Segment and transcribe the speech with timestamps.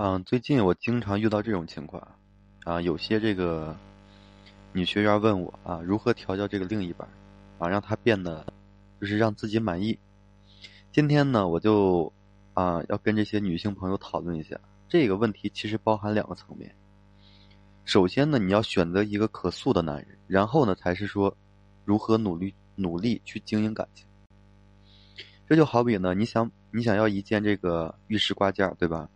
[0.00, 2.00] 嗯，最近我经常遇到这种情况，
[2.62, 3.76] 啊，有些这个
[4.72, 7.08] 女学员问我啊，如何调教这个另一半，
[7.58, 8.46] 啊，让他变得
[9.00, 9.98] 就是让自己满意。
[10.92, 12.12] 今天呢，我就
[12.54, 14.56] 啊要跟这些女性朋友讨论一下
[14.88, 16.72] 这个问题，其实包含两个层面。
[17.84, 21.36] 首先呢，你要选择一个可塑的男人，然后呢，才是说
[21.84, 24.06] 如何努力努力去经营感情。
[25.48, 29.08] 这就好比呢，你想你想要一件这个玉石挂件，对吧？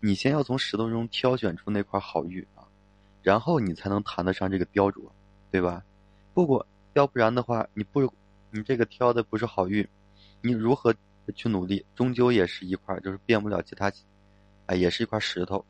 [0.00, 2.62] 你先要从石头中挑选出那块好玉啊，
[3.22, 5.10] 然后你才能谈得上这个雕琢，
[5.50, 5.82] 对吧？
[6.34, 8.12] 不过要不然的话，你不
[8.50, 9.88] 你这个挑的不是好玉，
[10.40, 10.94] 你如何
[11.34, 13.92] 去努力，终究也是一块就是变不了其他，
[14.66, 15.64] 哎，也是一块石头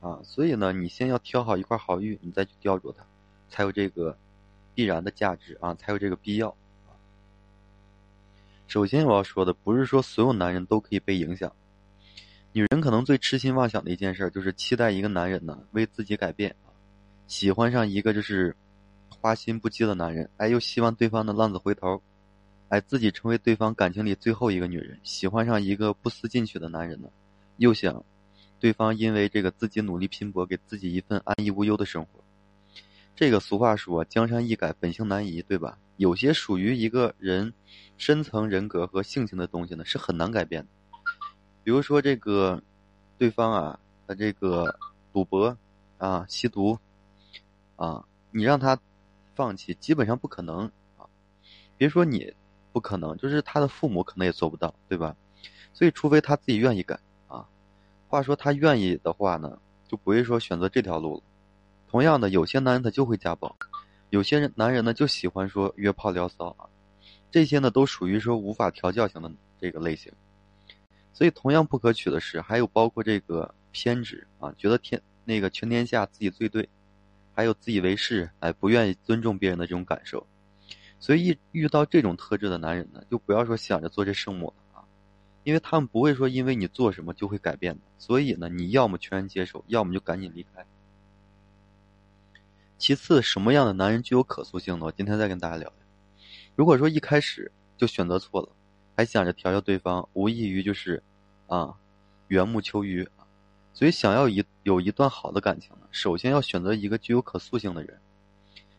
[0.00, 0.20] 啊。
[0.22, 3.04] 所以呢，你先要挑好一块好玉，你再去雕琢它，
[3.50, 4.16] 才有这个
[4.74, 6.54] 必然的价值啊，才有这个必要。
[8.68, 11.52] 首先我要说的不是说所有男人都可以被影响。
[12.54, 16.54] 女人可能最痴心妄想的一件事，就是期待一个男人呢为自己改变，
[17.26, 18.54] 喜欢上一个就是
[19.08, 22.02] 花心不羁的男人，哎，又希望对方的浪子回头，
[22.68, 27.08] 哎，自己成为对方感情里最后一个女人，喜欢上一个不思进取的男人呢，
[27.56, 28.04] 又想
[28.60, 32.22] 对方因为这个自己努力拼搏，给自己一份安逸无忧的生活。
[33.16, 35.78] 这个俗话说“江山易改，本性难移”，对吧？
[35.96, 37.52] 有些属于一个人
[37.96, 40.68] 深层人格和性情的东西呢，是很难改变的。
[41.64, 42.62] 比如说这个，
[43.18, 44.78] 对方啊，他这个
[45.12, 45.56] 赌博
[45.98, 46.78] 啊、吸毒
[47.76, 48.78] 啊，你让他
[49.34, 51.06] 放弃，基本上不可能啊。
[51.76, 52.34] 别说你
[52.72, 55.16] 不可能，就是他的父母可能也做不到，对吧？
[55.72, 57.46] 所以，除非他自己愿意改啊。
[58.08, 61.22] 话说他愿意的话呢，就不会说选择这条路了。
[61.88, 63.56] 同样的，有些男人他就会家暴，
[64.10, 66.66] 有些人男人呢就喜欢说约炮聊骚啊，
[67.30, 70.12] 这些呢都属于说无法调教型的这个类型。
[71.14, 76.68] 所以，同样不可取的是，还有包括这个偏执啊，觉得天那个全天下自己最对，
[77.34, 80.26] 还有自以为是，哎，不愿意尊重别人的这种感受。
[80.98, 84.84] 所以，一遇到这种特质的男人呢，就不要说想着做这圣母了啊，
[85.44, 87.80] 因为他们不会说因为你做什么就会改变的。
[87.98, 90.64] 所以呢，你要么全然接受，要么就赶紧离开。
[92.78, 94.86] 其次，什么样的男人具有可塑性呢？
[94.86, 95.74] 我今天再跟大家聊聊。
[96.56, 98.48] 如果说一开始就选择错了。
[99.02, 101.02] 还想着调教对方，无异于就是，
[101.48, 101.74] 啊，
[102.28, 103.08] 缘木求鱼
[103.74, 107.98] 所以，想要一有一段好的感情呢，首先要选择一个具有可塑性的人。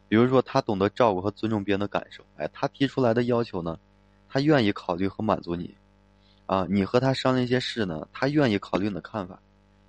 [0.07, 2.23] 比如说，他懂得照顾和尊重别人的感受。
[2.37, 3.77] 哎，他提出来的要求呢，
[4.29, 5.75] 他愿意考虑和满足你。
[6.45, 9.37] 啊，你和他商量一些事呢，他愿意考虑你的看法。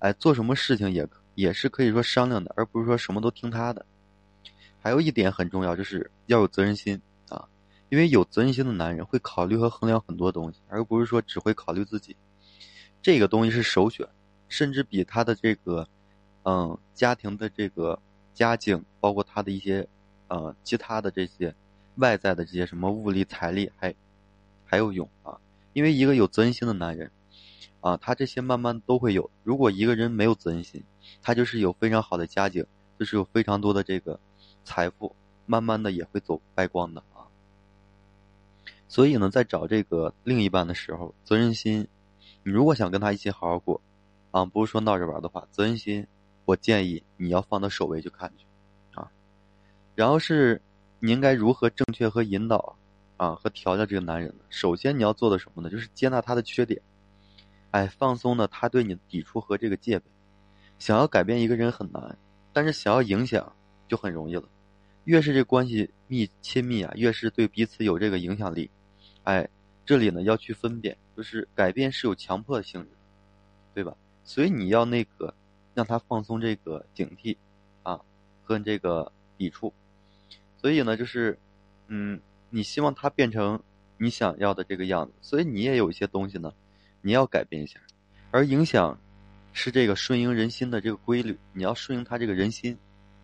[0.00, 1.06] 哎，做什么事情也
[1.37, 3.87] 也是可以说商量的，而不是说什么都听他的。
[4.83, 7.00] 还有一点很重要，就是要有责任心。
[7.91, 12.17] 因为有责任心的男人会考虑和衡量很多东西，而不是说只会考虑自己。
[13.03, 14.09] 这个东西是首选，
[14.49, 15.87] 甚至比他的这个，
[16.44, 18.00] 嗯，家庭的这个
[18.33, 19.87] 家境，包括他的一些，
[20.28, 21.55] 呃，其他的这些
[21.97, 23.94] 外在的这些什么物力、财力还
[24.65, 25.39] 还有用啊。
[25.75, 27.11] 因为一个有责任心的男人，
[27.81, 29.31] 啊，他这些慢慢都会有。
[29.43, 30.83] 如果一个人没有责任心，
[31.23, 32.65] 他就是有非常好的家境，
[32.99, 34.19] 就是有非常多的这个
[34.65, 37.03] 财富，慢慢的也会走败光的。
[38.89, 41.87] 所以呢，在找这个另一半的时候，责任心，
[42.43, 43.81] 你如果想跟他一起好好过，
[44.31, 46.06] 啊，不是说闹着玩的话，责任心，
[46.45, 48.44] 我建议你要放到首位去看去，
[48.94, 49.11] 啊，
[49.94, 50.61] 然后是
[51.00, 52.77] 你应该如何正确和引导，
[53.17, 54.44] 啊，和调教这个男人呢？
[54.50, 55.71] 首先你要做的什么呢？
[55.71, 56.81] 就是接纳他的缺点，
[57.73, 60.05] 哎，放松呢他对你的抵触和这个戒备。
[60.78, 62.19] 想要改变一个人很难，
[62.53, 63.50] 但是想要影响
[63.89, 64.44] 就很容易了。
[65.04, 68.70] 越是这关系密亲密啊，越是对彼此有这个影响力。
[69.25, 69.48] 哎，
[69.84, 72.88] 这里呢要去分辨，就是改变是有强迫性质，
[73.75, 73.97] 对吧？
[74.25, 75.34] 所以你要那个
[75.75, 77.37] 让他放松这个警惕，
[77.82, 78.00] 啊，
[78.43, 79.72] 和这个抵触。
[80.56, 81.38] 所以呢，就是，
[81.88, 83.62] 嗯，你希望他变成
[83.98, 86.53] 你想要的这个样子，所以你也有一些东西呢，
[87.03, 87.78] 你要改变一下。
[88.31, 88.98] 而影响
[89.53, 92.76] 是这个顺应人心的这个规律，你要顺应他这个人心，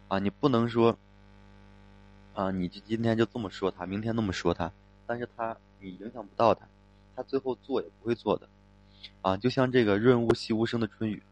[0.09, 0.97] 啊，你不能说，
[2.41, 4.73] 啊，你就今天就这么说他，明天那么说他，
[5.07, 5.55] 但是他。
[5.83, 6.69] 你影响不到他，
[7.17, 8.47] 他最后做也不会做的，
[9.23, 11.23] 啊，就像这个润物细无声的春雨，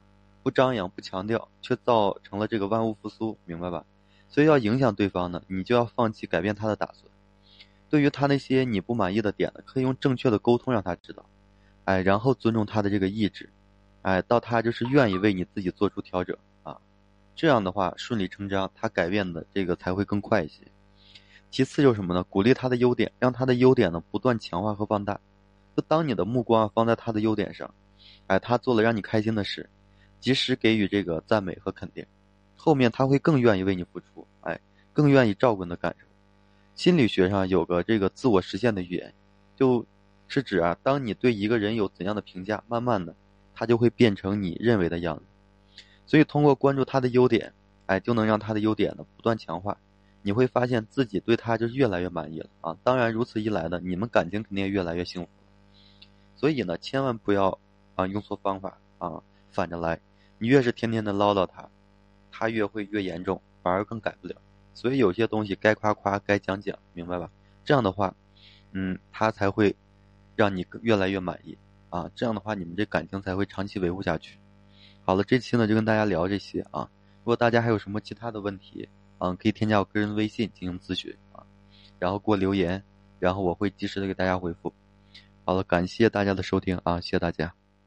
[0.42, 3.84] 不张扬不强调，却造成了这个万物复苏，明白吧？
[4.30, 7.12] 所以要影响对方呢，你就要放弃改变他的打算。
[7.90, 11.26] 对于他那些你不满意的点呢，可以用正确的沟通让他知道，
[11.84, 13.50] 哎，然后尊重他的这个意志，
[14.00, 16.80] 哎，到他就是愿意为你自己做出调整啊，
[17.36, 20.62] 这样的话顺理成章，他改变的这个才会更快一些。
[21.50, 22.22] 其次就是什么呢？
[22.24, 25.18] 鼓励他的优点，让他的优点呢不断强化和放大。
[25.76, 27.72] 就当你的目光放在他的优点上，
[28.26, 29.68] 哎，他做了让你开心的事，
[30.20, 32.04] 及时给予这个赞美和肯定，
[32.56, 34.60] 后面他会更愿意为你付出，哎，
[34.92, 36.06] 更愿意照顾你的感受。
[36.74, 39.14] 心理学上有个这个自我实现的语言，
[39.56, 39.86] 就
[40.28, 43.14] 是指啊，当你对一个人有怎样的评价，慢慢的，
[43.54, 45.22] 他就会变成你认为的样子。
[46.06, 47.52] 所以通过关注他的优点，
[47.86, 49.76] 哎，就能让他的优点呢不断强化。
[50.28, 52.76] 你会发现自己对他就是越来越满意了啊！
[52.84, 55.28] 当然，如此一来呢，你们感情肯定也越来越幸福。
[56.36, 57.58] 所以呢，千万不要
[57.94, 59.98] 啊用错方法啊，反着来。
[60.38, 61.66] 你越是天天的唠叨他，
[62.30, 64.36] 他越会越严重，反而更改不了。
[64.74, 67.30] 所以有些东西该夸夸，该讲讲，明白吧？
[67.64, 68.14] 这样的话，
[68.72, 69.74] 嗯，他才会
[70.36, 71.56] 让你越来越满意
[71.88, 72.10] 啊。
[72.14, 74.38] 这样的话，你们这感情才会长期维护下去。
[75.06, 76.90] 好了，这期呢就跟大家聊这些啊。
[77.20, 81.44] 如果大家还有什么其他的问题，嗯，可以添加我个人微信进行咨询啊，
[81.98, 82.82] 然后给我留言，
[83.18, 84.72] 然后我会及时的给大家回复。
[85.44, 87.54] 好了，感谢大家的收听啊，谢谢大家。